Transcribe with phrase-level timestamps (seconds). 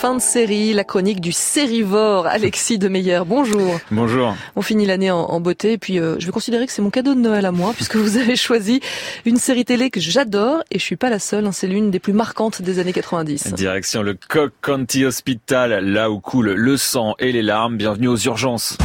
[0.00, 3.20] fin de série, la chronique du sérivore, Alexis Demeyer.
[3.26, 3.78] Bonjour.
[3.90, 4.34] Bonjour.
[4.56, 7.14] On finit l'année en, beauté et puis euh, je vais considérer que c'est mon cadeau
[7.14, 8.80] de Noël à moi puisque vous avez choisi
[9.26, 11.98] une série télé que j'adore et je suis pas la seule, hein, c'est l'une des
[11.98, 13.52] plus marquantes des années 90.
[13.52, 17.76] Direction le Cook County Hospital, là où coule le sang et les larmes.
[17.76, 18.78] Bienvenue aux urgences.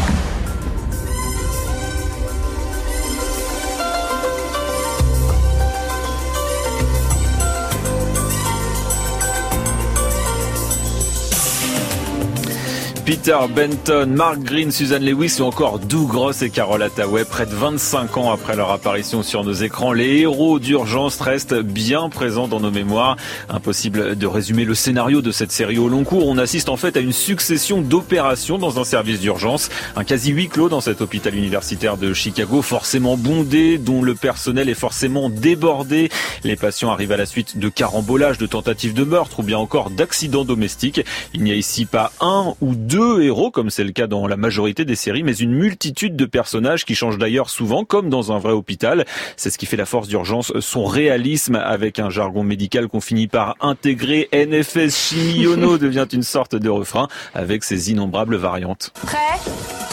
[13.06, 16.10] Peter Benton, Mark Green, Suzanne Lewis ou encore Doug
[16.42, 20.58] et Carol Attaway, près de 25 ans après leur apparition sur nos écrans, les héros
[20.58, 23.16] d'urgence restent bien présents dans nos mémoires.
[23.48, 26.28] Impossible de résumer le scénario de cette série au long cours.
[26.28, 30.48] On assiste en fait à une succession d'opérations dans un service d'urgence, un quasi huis
[30.48, 36.10] clos dans cet hôpital universitaire de Chicago, forcément bondé, dont le personnel est forcément débordé.
[36.44, 39.92] Les patients arrivent à la suite de carambolages, de tentatives de meurtre ou bien encore
[39.92, 41.02] d'accidents domestiques.
[41.36, 44.26] Il n'y a ici pas un ou deux deux héros, comme c'est le cas dans
[44.26, 48.32] la majorité des séries, mais une multitude de personnages qui changent d'ailleurs souvent, comme dans
[48.32, 49.04] un vrai hôpital.
[49.36, 53.28] C'est ce qui fait la force d'urgence, son réalisme avec un jargon médical qu'on finit
[53.28, 54.30] par intégrer.
[54.32, 58.94] NFS Chimiono devient une sorte de refrain avec ses innombrables variantes.
[59.06, 59.18] Prêt?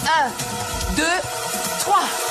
[0.06, 1.03] 1, 2,
[1.80, 2.22] 3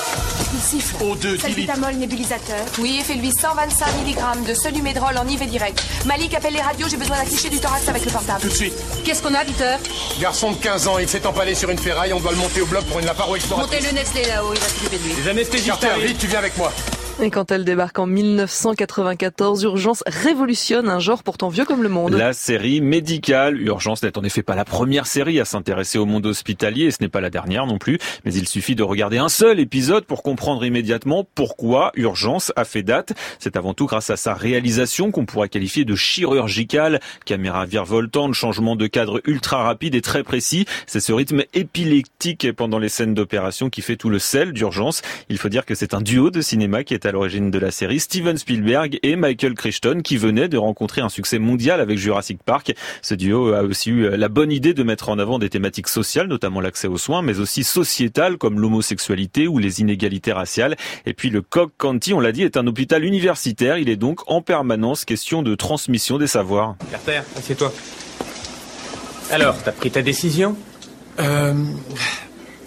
[0.71, 0.95] siffle.
[1.03, 2.63] O2, Salbutamol nébulisateur.
[2.79, 5.83] Oui, fais-lui 125 mg de solumédrol en IV direct.
[6.05, 8.41] Malik, appelle les radios, j'ai besoin d'afficher du thorax avec le portable.
[8.41, 8.73] Tout de suite.
[9.03, 9.75] Qu'est-ce qu'on a, Peter
[10.19, 12.65] Garçon de 15 ans, il s'est empalé sur une ferraille, on doit le monter au
[12.65, 13.81] bloc pour une laparo-exploratrice.
[13.81, 15.13] Montez le Nestlé là-haut, il va s'occuper de lui.
[15.23, 16.71] Les anesthésistes vite, tu viens avec moi.
[17.19, 22.13] Et quand elle débarque en 1994, Urgence révolutionne un genre pourtant vieux comme le monde.
[22.13, 23.61] La série médicale.
[23.61, 26.97] Urgence n'est en effet pas la première série à s'intéresser au monde hospitalier et ce
[27.01, 27.99] n'est pas la dernière non plus.
[28.25, 32.81] Mais il suffit de regarder un seul épisode pour comprendre immédiatement pourquoi Urgence a fait
[32.81, 33.13] date.
[33.37, 36.99] C'est avant tout grâce à sa réalisation qu'on pourrait qualifier de chirurgicale.
[37.25, 40.65] Caméra virevoltante, changement de cadre ultra rapide et très précis.
[40.87, 45.03] C'est ce rythme épileptique pendant les scènes d'opération qui fait tout le sel d'Urgence.
[45.29, 47.71] Il faut dire que c'est un duo de cinéma qui est à l'origine de la
[47.71, 52.41] série, Steven Spielberg et Michael Crichton, qui venaient de rencontrer un succès mondial avec Jurassic
[52.43, 52.73] Park.
[53.01, 56.27] Ce duo a aussi eu la bonne idée de mettre en avant des thématiques sociales,
[56.27, 60.75] notamment l'accès aux soins, mais aussi sociétales comme l'homosexualité ou les inégalités raciales.
[61.05, 63.77] Et puis le Cobb County, on l'a dit, est un hôpital universitaire.
[63.77, 66.75] Il est donc en permanence question de transmission des savoirs.
[66.91, 67.73] Carter, assieds-toi.
[69.29, 70.57] Alors, t'as pris ta décision?
[71.19, 71.53] Euh,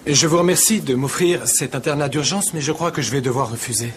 [0.06, 3.51] Je vous remercie de m'offrir cet internat d'urgence, mais je crois que je vais devoir
[3.51, 3.91] refuser.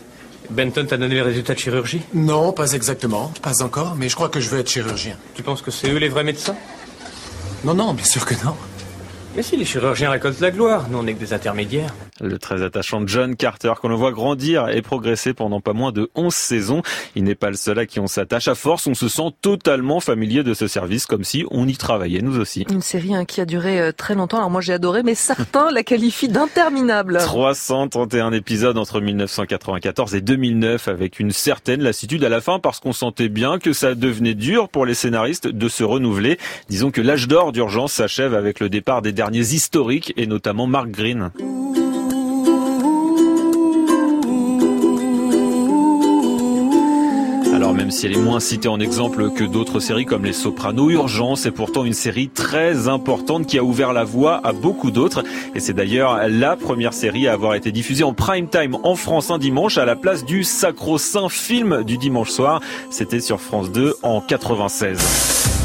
[0.49, 2.01] Benton t'a donné les résultats de chirurgie?
[2.13, 3.31] Non, pas exactement.
[3.41, 5.17] Pas encore, mais je crois que je veux être chirurgien.
[5.35, 6.55] Tu penses que c'est eux les vrais médecins?
[7.63, 8.55] Non, non, bien sûr que non.
[9.35, 11.93] Mais si les chirurgiens récoltent la gloire, nous on n'est que des intermédiaires.
[12.19, 16.09] Le très attachant John Carter, qu'on le voit grandir et progresser pendant pas moins de
[16.15, 16.81] 11 saisons.
[17.15, 18.47] Il n'est pas le seul à qui on s'attache.
[18.47, 22.21] À force, on se sent totalement familier de ce service, comme si on y travaillait
[22.21, 22.65] nous aussi.
[22.71, 24.37] Une série hein, qui a duré euh, très longtemps.
[24.37, 27.17] Alors moi j'ai adoré, mais certains la qualifient d'interminable.
[27.19, 32.93] 331 épisodes entre 1994 et 2009, avec une certaine lassitude à la fin, parce qu'on
[32.93, 36.37] sentait bien que ça devenait dur pour les scénaristes de se renouveler.
[36.69, 40.89] Disons que l'âge d'or d'urgence s'achève avec le départ des derniers historiques, et notamment Mark
[40.89, 41.31] Green.
[47.97, 51.51] Si elle est moins citée en exemple que d'autres séries comme Les Sopranos, Urgence est
[51.51, 55.23] pourtant une série très importante qui a ouvert la voie à beaucoup d'autres.
[55.55, 59.31] Et c'est d'ailleurs la première série à avoir été diffusée en prime time en France
[59.31, 62.61] un dimanche à la place du sacro-saint film du dimanche soir.
[62.91, 65.56] C'était sur France 2 en 96.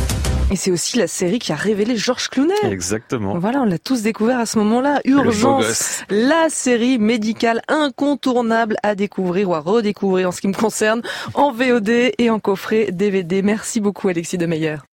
[0.53, 2.53] Et c'est aussi la série qui a révélé Georges Clooney.
[2.65, 3.39] Exactement.
[3.39, 5.01] Voilà, on l'a tous découvert à ce moment-là.
[5.07, 11.01] Urgence, la série médicale incontournable à découvrir ou à redécouvrir en ce qui me concerne,
[11.33, 13.41] en VOD et en coffret DVD.
[13.41, 14.77] Merci beaucoup Alexis Demeyer.